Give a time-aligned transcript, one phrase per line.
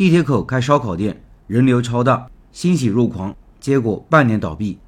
[0.00, 4.78] 地铁口开烧烤店，人流超大，欣喜若狂，结果半年倒闭。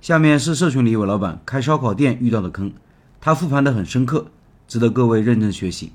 [0.00, 2.70] 下面是社群里一位老板开烧烤店遇到的坑，
[3.20, 4.26] 他复盘的很深刻，
[4.68, 5.90] 值得各位认真学习。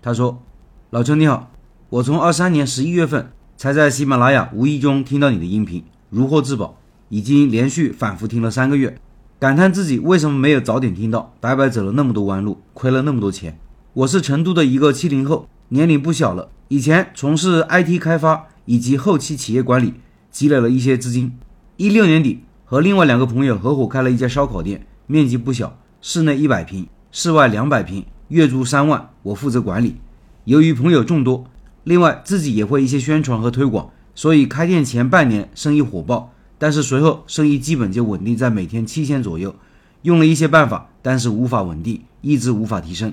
[0.00, 0.42] 他说
[0.88, 1.50] ：“老陈你好，
[1.90, 6.78] 我从二三年十一月份才在喜马拉雅无意中听到你的音频，如获至宝，
[7.10, 8.98] 已经连续反复听了三个月，
[9.38, 13.58] 感叹自己为什么没有早点听到，白白走了那么多弯路，亏了那么多钱。
[13.92, 19.94] 我是成都的一个七零后，年龄不小了，以前从事 IT 开发以及后期企业管理，
[20.30, 21.36] 积累了一些资金。
[21.76, 29.96] 一六年底。”和另外两个朋友合伙开了一家烧烤店，面积不小，室内一百平，室外两百平，月租三万，我负责管理。
[30.44, 31.44] 由于朋友众多，
[31.84, 39.54] 另外自己也会一些宣传和推广，所以开店前半年生意火爆，但是随后生意基本就稳定在每天七千左右。
[40.02, 43.12] 用了一些办法，但是无法稳定，一直无法提升。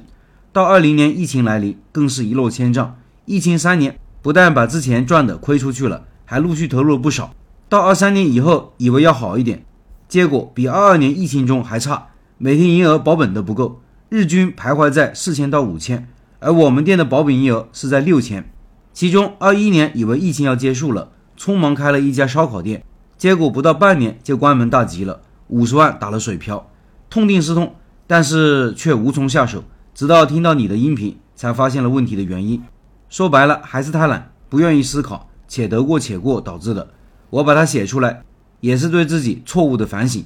[0.53, 2.95] 到二零年疫情来临，更是一落千丈。
[3.25, 7.33] 疫情三年，不但把之前赚的亏出去了，还陆续投入了不少。
[7.69, 9.63] 到二三年以后，以为要好一点，
[10.09, 16.07] 结果比二二年疫情中还差，每天营业额保本都不够，日均徘徊在四千到五千，
[16.39, 18.51] 而我们店的保本营业额是在六千。
[18.91, 22.83] 其中二一年以为疫情要结束了，匆忙开了一家烧烤店，
[23.17, 26.69] 结果不到半年就关门大吉了，五十万打了水漂，
[27.09, 27.75] 痛定思痛，
[28.07, 32.61] 但是却无从下手，直到听到你的音频，才发现了问题的原因。
[33.11, 36.87] 说白了还是太懒，不愿意思考，且得过且过导致的。
[37.29, 38.23] 我把它写出来，
[38.61, 40.23] 也是对自己错误的反省。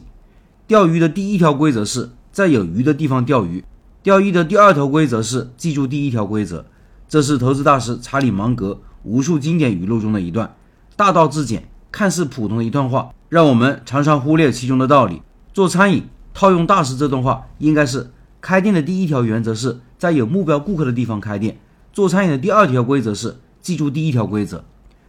[0.68, 3.66] 钓鱼的第一条规则是在有鱼的地方钓鱼。
[4.04, 6.64] 钓鱼的第二条规则是记住第一条规则。
[7.10, 10.56] 这是投资大师查理芒格无数经典语录中的一段，
[10.96, 15.24] 大道至简，看似普通的一段话，让我们常常忽略其中的道理。
[15.52, 16.04] 做餐饮，
[16.36, 21.58] 套用大师这段话，应该是开店的第一条原则是在有目标顾客的地方开店。
[21.96, 24.66] 做餐饮的第二条规则是记住第一条规则。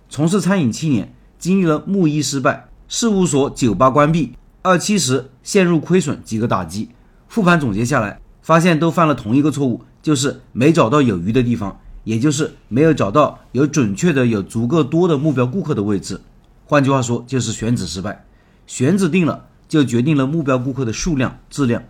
[0.09, 1.13] 从事餐饮七年。
[1.39, 6.89] 经历了木一失败、事务所酒吧关闭、二七十陷入亏损几个打击，
[7.29, 16.19] 复盘总结下来，发现都犯了同一个错误，就是没找到有余的地方，也就是没有找到有准确的、有足够多的目标顾客的位置。
[16.65, 18.25] 换句话说，就是选址失败。
[18.67, 21.83] 选址定了，就决定了目标顾客的数量、质量，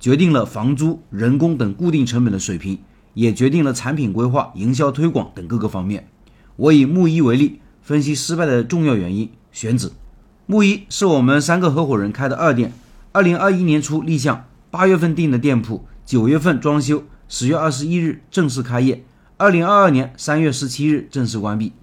[0.00, 2.78] 决定了房租、人工等固定成本的水平，
[3.14, 6.08] 也决定了产品规划、营销推广等各个方面。
[6.56, 7.60] 我以木一为例。
[7.84, 9.92] 分析失败的重要原因，选址。
[10.46, 12.72] 木一是我们三个合伙人开的二店，
[13.12, 19.04] 二零二一年初立项，八月份订的店铺，九月份装修，十月二十一日正式开业，
[19.36, 21.74] 二零二二年三月十七日正式关闭。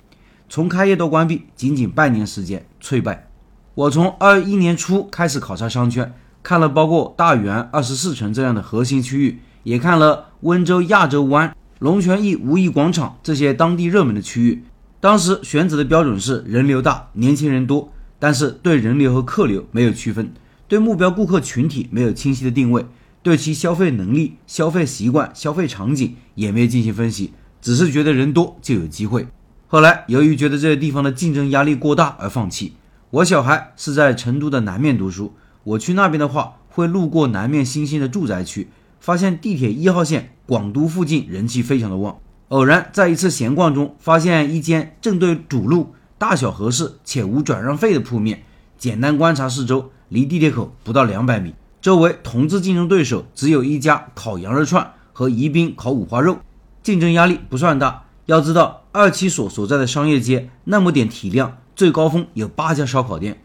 [0.50, 3.28] 从开业到关闭，仅仅半年时间，脆败。
[3.76, 6.12] 我从二一年初开始考察商圈，
[6.42, 14.64] 看了包括大源、二十四城这样的核心区域，也看了温州亚洲湾、龙泉驿五一广场这些当地热门的区域。
[15.00, 20.32] 当时选址的标准是人流大、年轻人多，但是对人流和客流没有区分，
[20.68, 22.86] 对目标顾客群体没有清晰的定位，
[23.24, 29.28] 对其消费能力、消费习惯、消费场景也没有进行分析，只是觉得人多就有机会。
[29.68, 32.74] 后来由于觉得这个地方的竞争压力过大而放弃。
[33.10, 35.34] 我小孩是在成都的南面读书，
[35.64, 38.70] 我去那边的话会路过南面新兴的住宅区，
[39.02, 42.20] 发现地铁一号线广都附近人气非常的旺。
[42.48, 48.44] 偶然在一次闲逛中，发现一间正对主路、大小合适且无转让费的铺面。
[48.78, 56.38] 简单观察四周，离地铁口不到两百米，周围同质竞争对手只有一家烤羊肉串和宜宾烤五花肉，
[56.84, 58.06] 竞争压力不算大。
[58.28, 63.42] 要知道，二七所所在的商业街那么点体量，最高峰有八家烧烤店。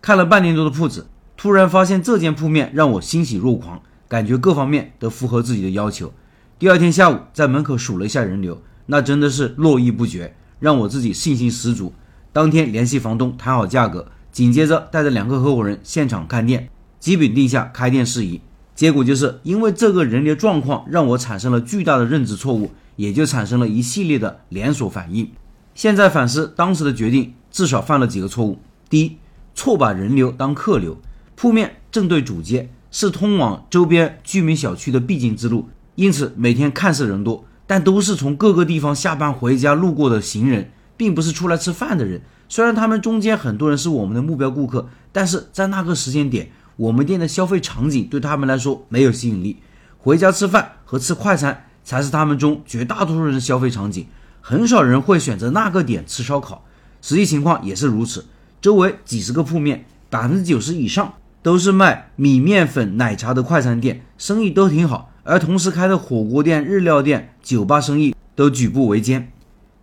[0.00, 6.12] 看了半年多的铺子，突然发现这间铺面让我欣喜若狂，感觉各方面都符合自己的要求。
[6.58, 11.94] 第二天下午，在门口数了一下人流，那真的是络绎不绝，让我自己信心十足。
[12.32, 18.40] 当天联系房东谈好价格，紧接着带着两个合伙人现场看店，基本定下开店事宜。
[18.74, 25.30] 结果就是因为这个人流状况，让我产生了巨大的认知错误，也就产生了一系列的连锁反应。
[25.76, 28.58] 现在反思当时的决定，至少犯了几个错误：
[28.88, 29.18] 第一，
[29.54, 31.00] 错把人流当客流，
[31.36, 35.68] 铺面正对主街，是通往周边居民小区的必经之路。
[35.94, 42.22] 因此，每天看似人多，但都是从各个地方下班回家路过的行人，并不是出来吃饭的人。
[42.48, 49.58] 虽然他们中间很多人是我们的目标顾客，但是在那个时间点，我们店的消费场景对他们来说没有吸引力。
[49.98, 54.06] 回家吃饭和吃快餐才是他们中绝大多数人的消费场景，
[54.40, 56.64] 很少人会选择那个点吃烧烤。
[57.02, 58.24] 实际情况也是如此，
[58.60, 65.10] 周围几十个铺面，百分之九十以上都是卖米面粉、奶茶的快餐店，生意都挺好。
[65.22, 69.30] 而同时开的火锅店、日料店、酒吧生意都举步维艰。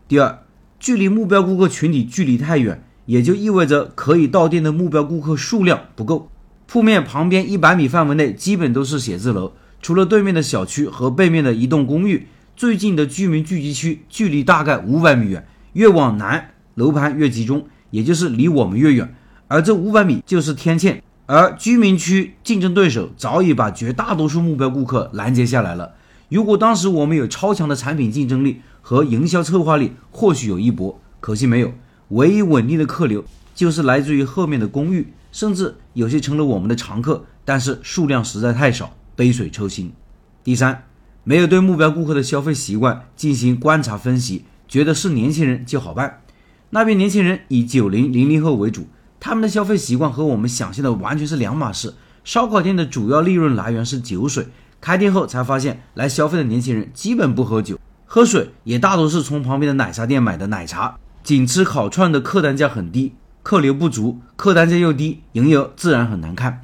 [0.08, 0.40] 第二，
[0.80, 6.30] 距离目标顾客群体距离太远，也就意味着可以到店的目标顾客数量不够。
[6.66, 15.48] 铺面旁边一百米范围内基本都是写字楼，除了对面的小区和背面的一栋公寓，最近的居民聚集区距离大概五百米远。
[15.74, 19.16] 越往南，楼盘越集中，也就是离我们越远。
[19.48, 25.94] 而这五百米就是天堑，而居民区竞争对手早已把绝大多数目标顾客拦截下来了。
[26.30, 31.00] 如果当时我们有超强的产品竞争力和营销策划力，或许有一搏。
[31.20, 31.74] 可惜没有，
[32.10, 39.92] 唯一稳定的客流就是来自于后面的公寓，甚至有些成了我们的常客，但是数量实在太少，杯水车薪。
[40.46, 40.86] 第三，
[41.26, 46.22] 没有对目标顾客的消费习惯进行观察分析，觉得是年轻人就好办。
[46.70, 48.88] 那边年轻人以九零零零后为主，
[49.20, 51.94] 他们的消费习惯和我们想象的完全是两码事。
[52.24, 54.48] 烧烤店的主要利润来源是酒水。
[54.80, 60.98] 开店后才发现，来消费的年轻人基本不喝酒，喝水也大多是从旁边的奶茶店买的奶茶。
[61.24, 66.62] 仅吃烤串的客单价很低，客流不足，客单价又低，营业额自然很难看。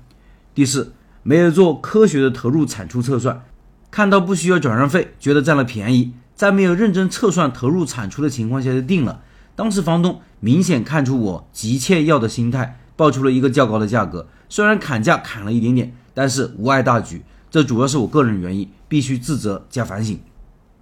[0.53, 3.43] 第四，没有做科学的投入产出测算，
[3.89, 9.21] 看到不需要转让费，觉得占了便宜，在没有认真测算投入产出的情况下就定了。
[9.55, 17.23] 当时房东明显看出我急切要的心态，报出了一个较高的价格，虽然砍价砍了一点点，但是无碍大局。
[17.51, 20.19] 这主要是我个人原因，必须自责加反省。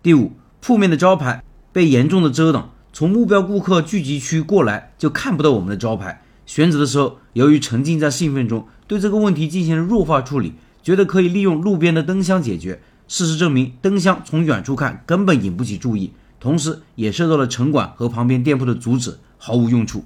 [0.01, 0.31] 第五，
[0.61, 6.21] 铺面的招牌被严重的遮挡，从目标顾客聚集区过来就看不到我们的招牌。
[6.45, 12.81] 选址的时候，由于沉浸在兴奋中，对这个问题进行了弱化处理，觉得可以利用路边的灯箱解决。
[13.07, 20.03] 事实证明，灯箱从远处看根本引不起注意，同时也受到了城管和旁边店铺的阻止，毫无用处。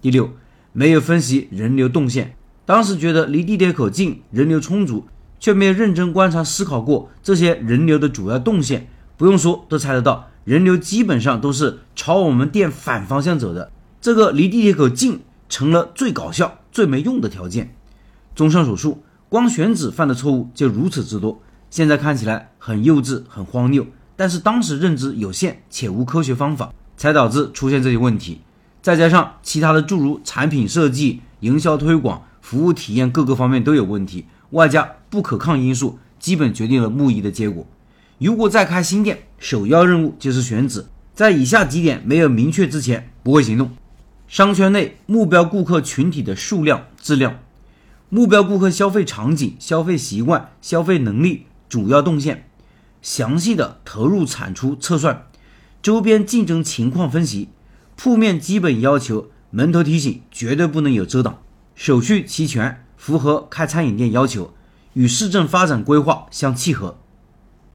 [0.00, 0.30] 第六，
[0.72, 2.34] 没有分析人流动线，
[2.64, 5.06] 当时觉得离地铁口近，人流充足。
[5.38, 8.88] 却没有认真观察思考过这些人流的主要动线，
[9.18, 13.70] 不用说都猜得到，人流基本上都是朝我们店反方向走的。
[14.00, 15.20] 这个离地铁口近
[15.50, 17.76] 成了最搞笑、最没用的条件。
[18.34, 28.40] 综上所述，光选址犯的错误就如此之多，现在看起来很幼稚、很荒谬，但是当时认知有限且无科学方法，才导致出现这些问题。
[28.82, 34.24] 再加上其他的诸如产品设计、营销推广、服务体验各个方面都有问题。
[34.50, 37.66] 外加不可抗因素，基本决定了木一的结果。
[38.18, 43.70] 如果再开新店，首要任务就是选址，在以下几点没有明确之前，不会行动。
[44.28, 47.38] 商圈内目标顾客群体的数量、质量，
[48.08, 52.45] 目标顾客消费场景、消费习惯、消费能力、主要动线，
[53.06, 55.28] 详细的投入产出测算，
[55.80, 57.50] 周边竞争情况分析，
[57.94, 61.38] 铺面基本要求，门头提醒绝对不能有遮挡，
[61.76, 62.82] 手续齐全。
[62.96, 64.52] 符合开餐饮店要求，
[64.94, 66.98] 与市政发展规划相契合。